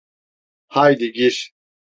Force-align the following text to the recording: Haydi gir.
Haydi 0.67 1.11
gir. 1.11 1.51